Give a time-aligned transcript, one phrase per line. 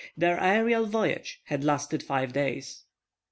[0.17, 2.85] Their aerial voyage had lasted five days.